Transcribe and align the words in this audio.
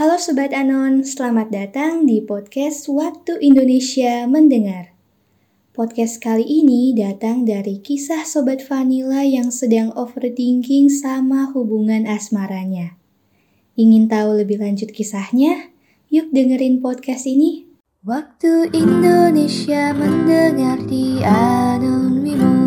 Halo 0.00 0.16
Sobat 0.16 0.56
Anon, 0.56 1.04
selamat 1.04 1.52
datang 1.52 2.08
di 2.08 2.24
podcast 2.24 2.88
Waktu 2.88 3.36
Indonesia 3.44 4.24
Mendengar. 4.24 4.96
Podcast 5.76 6.24
kali 6.24 6.40
ini 6.40 6.96
datang 6.96 7.44
dari 7.44 7.84
kisah 7.84 8.24
Sobat 8.24 8.64
Vanilla 8.64 9.20
yang 9.28 9.52
sedang 9.52 9.92
overthinking 9.92 10.88
sama 10.88 11.52
hubungan 11.52 12.08
asmaranya. 12.08 12.96
Ingin 13.76 14.08
tahu 14.08 14.40
lebih 14.40 14.64
lanjut 14.64 14.88
kisahnya? 14.88 15.68
Yuk 16.08 16.32
dengerin 16.32 16.80
podcast 16.80 17.28
ini. 17.28 17.68
Waktu 18.00 18.72
Indonesia 18.72 19.92
mendengar 19.92 20.80
di 20.80 21.20
Anonymous. 21.20 22.59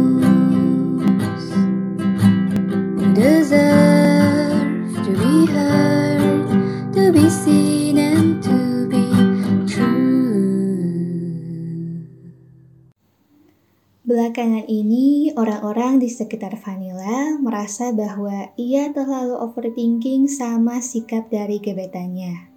Belakangan 14.24 14.72
ini, 14.72 15.36
orang-orang 15.36 16.00
di 16.00 16.08
sekitar 16.08 16.56
Vanilla 16.56 17.36
merasa 17.44 17.92
bahwa 17.92 18.56
ia 18.56 18.88
terlalu 18.96 19.36
overthinking 19.36 20.32
sama 20.32 20.80
sikap 20.80 21.28
dari 21.28 21.60
gebetannya. 21.60 22.48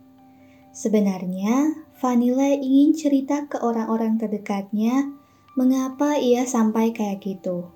Sebenarnya, 0.71 1.75
Vanilla 1.99 2.55
ingin 2.55 2.95
cerita 2.95 3.51
ke 3.51 3.59
orang-orang 3.59 4.15
terdekatnya 4.15 5.11
mengapa 5.59 6.15
ia 6.15 6.47
sampai 6.47 6.95
kayak 6.95 7.27
gitu. 7.27 7.67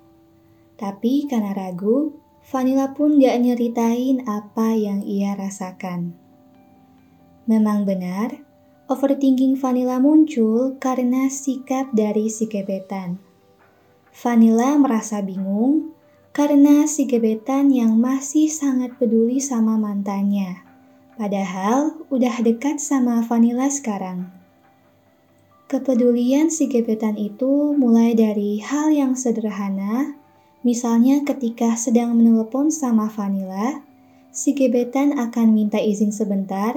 Tapi 0.79 1.27
karena 1.27 1.51
ragu, 1.51 2.15
Vanilla 2.47 2.95
pun 2.95 3.19
gak 3.19 3.43
nyeritain 3.43 4.23
apa 4.23 4.70
yang 4.70 5.03
ia 5.03 5.34
rasakan. 5.34 6.15
Memang 7.51 7.91
benar, 7.91 8.39
overthinking 8.87 9.59
Vanilla 9.59 9.98
muncul 9.98 10.79
karena 10.79 11.27
sikap 11.27 11.91
dari 11.91 12.31
si 12.31 12.47
gebetan. 12.47 13.30
Vanilla 14.21 14.77
merasa 14.77 15.25
bingung 15.25 15.97
karena 16.37 16.85
si 16.85 17.09
gebetan 17.09 17.73
yang 17.73 17.97
masih 17.97 18.53
sangat 18.53 19.01
peduli 19.01 19.41
sama 19.41 19.81
mantannya 19.81 20.71
Padahal 21.21 22.01
udah 22.09 22.41
dekat 22.41 22.81
sama 22.81 23.21
Vanilla 23.21 23.69
sekarang. 23.69 24.33
Kepedulian 25.69 26.48
si 26.48 26.65
gebetan 26.65 27.21
itu 27.21 27.77
mulai 27.77 28.17
dari 28.17 28.57
hal 28.65 28.89
yang 28.89 29.13
sederhana, 29.13 30.17
misalnya 30.65 31.21
ketika 31.21 31.77
sedang 31.77 32.17
menelepon 32.17 32.73
sama 32.73 33.13
Vanilla, 33.13 33.85
si 34.33 34.57
gebetan 34.57 35.13
akan 35.21 35.53
minta 35.53 35.77
izin 35.77 36.09
sebentar, 36.09 36.73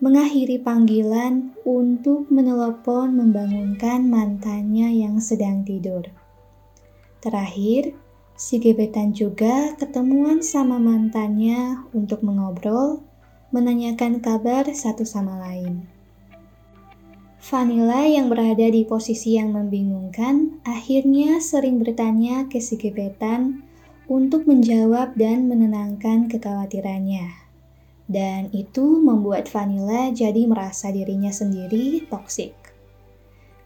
mengakhiri 0.00 0.56
panggilan 0.56 1.52
untuk 1.68 2.32
menelepon 2.32 3.12
membangunkan 3.12 4.08
mantannya 4.08 5.04
yang 5.04 5.20
sedang 5.20 5.68
tidur. 5.68 6.08
Terakhir, 7.20 7.96
si 8.36 8.60
gebetan 8.60 9.16
juga 9.16 9.72
ketemuan 9.80 10.44
sama 10.44 10.76
mantannya 10.76 11.88
untuk 11.96 12.20
mengobrol 12.20 13.00
menanyakan 13.50 14.20
kabar 14.20 14.68
satu 14.68 15.08
sama 15.08 15.40
lain. 15.40 15.88
Vanilla 17.46 18.02
yang 18.02 18.26
berada 18.26 18.66
di 18.66 18.82
posisi 18.82 19.38
yang 19.38 19.54
membingungkan 19.54 20.58
akhirnya 20.66 21.38
sering 21.38 21.78
bertanya 21.78 22.50
ke 22.50 22.58
si 22.58 22.74
gebetan 22.74 23.62
untuk 24.10 24.50
menjawab 24.50 25.14
dan 25.14 25.46
menenangkan 25.46 26.26
kekhawatirannya. 26.26 27.46
Dan 28.06 28.50
itu 28.50 28.98
membuat 29.02 29.46
Vanilla 29.50 30.10
jadi 30.10 30.46
merasa 30.46 30.90
dirinya 30.90 31.30
sendiri 31.30 32.06
toksik. 32.06 32.54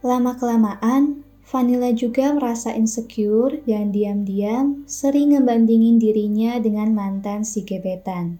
Lama-kelamaan, 0.01 1.21
Vanilla 1.51 1.91
juga 1.91 2.31
merasa 2.31 2.71
insecure 2.71 3.59
dan 3.67 3.91
diam-diam 3.91 4.87
sering 4.87 5.35
ngebandingin 5.35 5.99
dirinya 5.99 6.55
dengan 6.63 6.95
mantan 6.95 7.43
si 7.43 7.67
gebetan. 7.67 8.39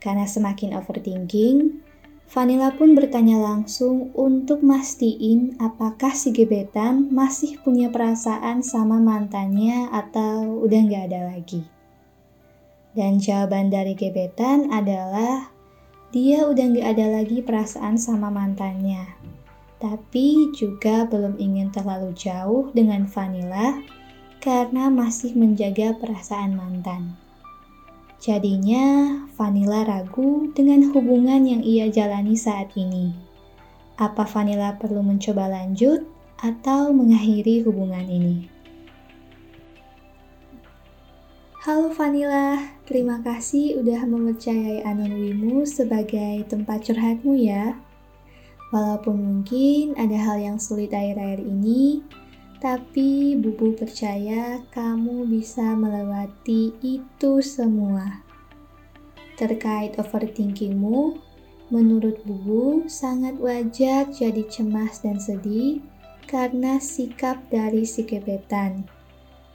Karena 0.00 0.24
semakin 0.24 0.80
overthinking, 0.80 1.84
Vanilla 2.32 2.72
pun 2.72 2.96
bertanya 2.96 3.36
langsung 3.36 4.16
untuk 4.16 4.64
mastiin 4.64 5.60
apakah 5.60 6.16
si 6.16 6.32
gebetan 6.32 7.12
masih 7.12 7.60
punya 7.60 7.92
perasaan 7.92 8.64
sama 8.64 8.96
mantannya 8.96 9.92
atau 9.92 10.64
udah 10.64 10.80
nggak 10.80 11.04
ada 11.12 11.36
lagi. 11.36 11.68
Dan 12.96 13.20
jawaban 13.20 13.68
dari 13.68 13.92
gebetan 13.92 14.72
adalah 14.72 15.52
dia 16.16 16.48
udah 16.48 16.64
nggak 16.64 16.88
ada 16.96 17.06
lagi 17.20 17.44
perasaan 17.44 18.00
sama 18.00 18.32
mantannya. 18.32 19.29
Tapi 19.80 20.52
juga 20.52 21.08
belum 21.08 21.40
ingin 21.40 21.72
terlalu 21.72 22.12
jauh 22.12 22.68
dengan 22.76 23.08
Vanilla 23.08 23.80
karena 24.44 24.92
masih 24.92 25.32
menjaga 25.32 25.96
perasaan 25.96 26.52
mantan. 26.52 27.16
Jadinya, 28.20 29.16
Vanilla 29.32 29.80
ragu 29.88 30.52
dengan 30.52 30.92
hubungan 30.92 31.48
yang 31.48 31.64
ia 31.64 31.88
jalani 31.88 32.36
saat 32.36 32.68
ini. 32.76 33.16
Apa 33.96 34.28
Vanilla 34.28 34.76
perlu 34.76 35.00
mencoba 35.00 35.48
lanjut 35.48 36.04
atau 36.44 36.92
mengakhiri 36.92 37.64
hubungan 37.64 38.04
ini? 38.04 38.60
Halo 41.64 41.88
Vanilla, 41.92 42.76
terima 42.84 43.24
kasih 43.24 43.80
udah 43.80 44.04
mempercayai 44.04 44.84
Anonwimu 44.84 45.64
sebagai 45.64 46.44
tempat 46.48 46.88
curhatmu 46.88 47.36
ya. 47.40 47.76
Walaupun 48.70 49.18
mungkin 49.18 49.98
ada 49.98 50.14
hal 50.14 50.38
yang 50.38 50.58
sulit 50.62 50.94
akhir-akhir 50.94 51.42
ini, 51.42 52.06
tapi 52.62 53.34
Bubu 53.34 53.74
percaya 53.74 54.62
kamu 54.70 55.26
bisa 55.26 55.74
melewati 55.74 56.70
itu 56.78 57.42
semua. 57.42 58.22
Terkait 59.34 59.98
overthinkingmu, 59.98 61.18
menurut 61.74 62.22
Bubu 62.22 62.86
sangat 62.86 63.40
wajar 63.42 64.06
jadi 64.12 64.46
cemas 64.46 65.02
dan 65.02 65.18
sedih 65.18 65.82
karena 66.30 66.78
sikap 66.78 67.42
dari 67.50 67.82
si 67.82 68.06
gebetan. 68.06 68.86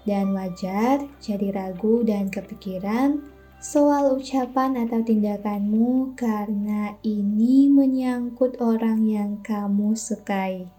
Dan 0.03 0.35
wajar 0.35 1.07
jadi 1.23 1.55
ragu 1.55 2.03
dan 2.03 2.27
kepikiran 2.27 3.34
soal 3.59 4.15
ucapan 4.15 4.85
atau 4.85 5.01
tindakanmu 5.01 6.13
karena 6.13 6.95
ini 7.01 7.71
menyangkut 7.71 8.59
orang 8.61 9.07
yang 9.07 9.41
kamu 9.41 9.97
sukai. 9.97 10.69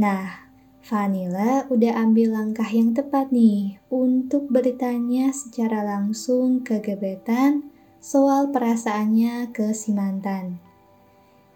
Nah, 0.00 0.50
Vanilla 0.80 1.68
udah 1.68 1.92
ambil 2.08 2.32
langkah 2.32 2.66
yang 2.66 2.96
tepat 2.96 3.28
nih 3.28 3.76
untuk 3.92 4.48
bertanya 4.48 5.28
secara 5.30 5.84
langsung 5.84 6.64
ke 6.64 6.80
gebetan 6.80 7.68
soal 8.00 8.48
perasaannya 8.48 9.52
ke 9.52 9.76
si 9.76 9.92
mantan. 9.92 10.56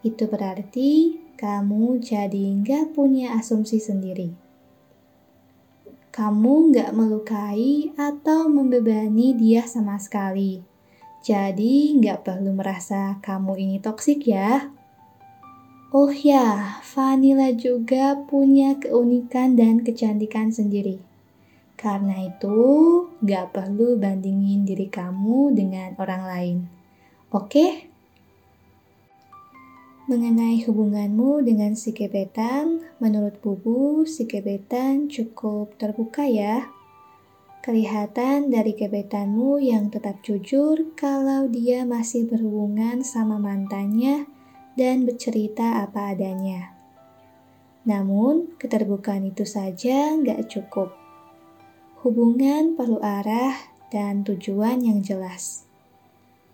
Itu 0.04 0.28
berarti 0.28 1.16
kamu 1.40 2.04
jadi 2.04 2.44
nggak 2.60 2.92
punya 2.92 3.40
asumsi 3.40 3.80
sendiri. 3.80 4.43
Kamu 6.14 6.70
nggak 6.70 6.94
melukai 6.94 7.90
atau 7.98 8.46
membebani 8.46 9.34
dia 9.34 9.66
sama 9.66 9.98
sekali. 9.98 10.62
Jadi 11.26 11.90
nggak 11.98 12.22
perlu 12.22 12.54
merasa 12.54 13.18
kamu 13.18 13.58
ini 13.58 13.76
toksik 13.82 14.22
ya. 14.22 14.70
Oh 15.90 16.14
ya, 16.14 16.78
Vanilla 16.94 17.50
juga 17.50 18.14
punya 18.30 18.78
keunikan 18.78 19.58
dan 19.58 19.82
kecantikan 19.82 20.54
sendiri. 20.54 21.02
Karena 21.74 22.18
itu, 22.22 22.58
gak 23.22 23.54
perlu 23.54 23.98
bandingin 23.98 24.66
diri 24.66 24.90
kamu 24.90 25.54
dengan 25.54 25.98
orang 25.98 26.22
lain. 26.26 26.56
Oke? 27.30 27.93
Mengenai 30.04 30.60
hubunganmu 30.68 31.40
dengan 31.48 31.72
si 31.72 31.96
gebetan, 31.96 32.84
menurut 33.00 33.40
Bubu, 33.40 34.04
si 34.04 34.28
gebetan 34.28 35.08
cukup 35.08 35.80
terbuka 35.80 36.28
ya. 36.28 36.68
Kelihatan 37.64 38.52
dari 38.52 38.76
gebetanmu 38.76 39.64
yang 39.64 39.88
tetap 39.88 40.20
jujur 40.20 40.92
kalau 40.92 41.48
dia 41.48 41.88
masih 41.88 42.28
berhubungan 42.28 43.00
sama 43.00 43.40
mantannya 43.40 44.28
dan 44.76 45.08
bercerita 45.08 45.80
apa 45.80 46.12
adanya. 46.12 46.76
Namun, 47.88 48.60
keterbukaan 48.60 49.24
itu 49.24 49.48
saja 49.48 50.12
nggak 50.20 50.52
cukup. 50.52 50.92
Hubungan 52.04 52.76
perlu 52.76 53.00
arah 53.00 53.56
dan 53.88 54.20
tujuan 54.20 54.84
yang 54.84 55.00
jelas. 55.00 55.64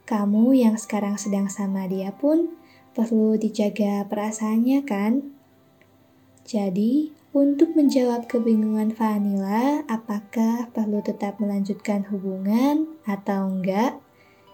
Kamu 0.06 0.54
yang 0.54 0.78
sekarang 0.78 1.18
sedang 1.18 1.50
sama 1.50 1.90
dia 1.90 2.14
pun 2.14 2.60
perlu 2.92 3.38
dijaga 3.38 4.04
perasaannya 4.06 4.80
kan? 4.86 5.12
Jadi, 6.46 7.14
untuk 7.30 7.78
menjawab 7.78 8.26
kebingungan 8.26 8.90
Vanilla, 8.90 9.86
apakah 9.86 10.66
perlu 10.74 10.98
tetap 10.98 11.38
melanjutkan 11.38 12.02
hubungan 12.10 12.90
atau 13.06 13.46
enggak? 13.46 14.02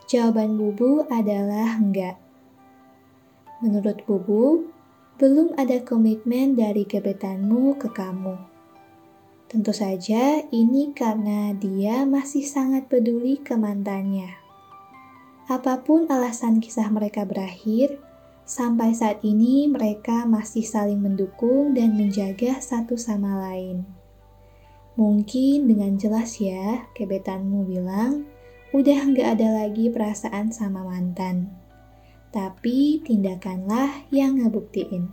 Jawaban 0.05 0.61
Bubu 0.61 1.09
adalah 1.09 1.81
enggak. 1.81 2.21
Menurut 3.65 4.05
Bubu, 4.05 4.69
belum 5.17 5.57
ada 5.57 5.81
komitmen 5.81 6.61
dari 6.61 6.85
gebetanmu 6.85 7.81
ke 7.81 7.89
kamu. 7.89 8.37
Tentu 9.49 9.73
saja 9.73 10.45
ini 10.53 10.93
karena 10.93 11.57
dia 11.57 12.05
masih 12.05 12.45
sangat 12.45 12.93
peduli 12.93 13.41
ke 13.41 13.57
mantannya. 13.57 14.37
Apa 15.49 15.81
pun 15.81 16.05
alasan 16.13 16.61
kisah 16.61 16.93
mereka 16.93 17.25
berakhir, 17.25 17.97
Sampai 18.47 18.95
saat 18.95 19.27
ini, 19.27 19.67
mereka 19.67 20.23
masih 20.23 20.63
saling 20.63 21.03
mendukung 21.03 21.75
dan 21.75 21.99
menjaga 21.99 22.63
satu 22.63 22.95
sama 22.95 23.43
lain. 23.43 23.83
Mungkin 24.95 25.67
dengan 25.67 25.99
jelas 25.99 26.39
ya, 26.39 26.87
kebetanmu 26.95 27.67
bilang, 27.67 28.23
udah 28.71 29.03
nggak 29.03 29.35
ada 29.35 29.67
lagi 29.67 29.91
perasaan 29.91 30.55
sama 30.55 30.87
mantan. 30.87 31.51
Tapi 32.31 33.03
tindakanlah 33.03 34.07
yang 34.15 34.39
ngebuktiin. 34.39 35.11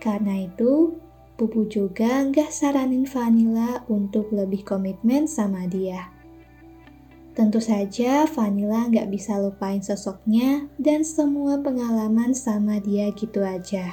Karena 0.00 0.48
itu, 0.48 0.96
Bubu 1.36 1.68
juga 1.68 2.24
nggak 2.24 2.48
saranin 2.48 3.04
Vanilla 3.04 3.84
untuk 3.92 4.32
lebih 4.32 4.64
komitmen 4.64 5.28
sama 5.28 5.68
dia. 5.68 6.15
Tentu 7.36 7.60
saja 7.60 8.24
Vanilla 8.24 8.88
nggak 8.88 9.12
bisa 9.12 9.36
lupain 9.36 9.84
sosoknya 9.84 10.72
dan 10.80 11.04
semua 11.04 11.60
pengalaman 11.60 12.32
sama 12.32 12.80
dia 12.80 13.12
gitu 13.12 13.44
aja. 13.44 13.92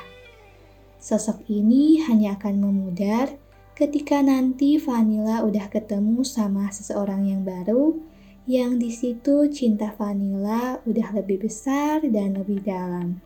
Sosok 0.95 1.43
ini 1.51 1.99
hanya 2.07 2.39
akan 2.39 2.63
memudar 2.63 3.35
ketika 3.75 4.23
nanti 4.23 4.79
Vanilla 4.79 5.43
udah 5.43 5.67
ketemu 5.67 6.23
sama 6.23 6.71
seseorang 6.71 7.27
yang 7.27 7.43
baru, 7.43 7.99
yang 8.47 8.79
di 8.79 8.87
situ 8.87 9.51
cinta 9.51 9.91
Vanilla 9.91 10.79
udah 10.87 11.11
lebih 11.11 11.43
besar 11.43 11.99
dan 12.07 12.39
lebih 12.39 12.63
dalam. 12.63 13.19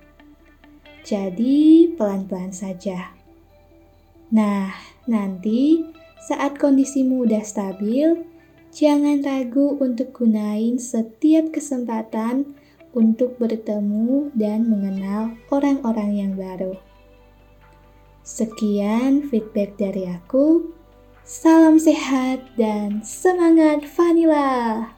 Jadi 1.05 1.93
pelan-pelan 1.93 2.49
saja. 2.49 3.13
Nah, 4.33 4.73
nanti 5.05 5.85
saat 6.25 6.57
kondisimu 6.57 7.29
udah 7.29 7.45
stabil, 7.45 8.17
Jangan 8.77 9.25
ragu 9.25 9.74
untuk 9.81 10.13
gunain 10.21 10.77
setiap 10.77 11.50
kesempatan 11.50 12.53
untuk 12.94 13.41
bertemu 13.41 14.29
dan 14.38 14.69
mengenal 14.69 15.33
orang-orang 15.50 16.12
yang 16.13 16.38
baru. 16.38 16.77
Sekian 18.21 19.25
feedback 19.33 19.81
dari 19.81 20.06
aku. 20.06 20.69
Salam 21.25 21.81
sehat 21.81 22.53
dan 22.53 23.01
semangat 23.01 23.81
Vanilla. 23.97 24.94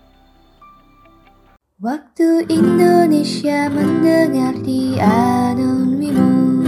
Waktu 1.79 2.51
Indonesia 2.51 3.71
mendengar 3.71 4.59
di 4.59 4.99
Anonymous. 4.99 6.59